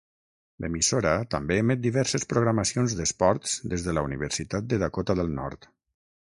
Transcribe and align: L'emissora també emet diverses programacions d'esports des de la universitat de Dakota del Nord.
L'emissora 0.63 1.11
també 1.33 1.57
emet 1.63 1.83
diverses 1.83 2.25
programacions 2.33 2.97
d'esports 3.01 3.55
des 3.75 3.87
de 3.91 3.97
la 3.99 4.07
universitat 4.11 4.69
de 4.75 4.83
Dakota 4.87 5.21
del 5.23 5.35
Nord. 5.39 5.73